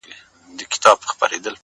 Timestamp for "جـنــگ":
0.59-0.73